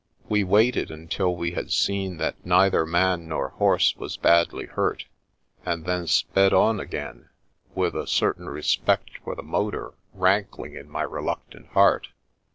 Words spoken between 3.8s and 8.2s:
was badly hurt, and then sped on again, with a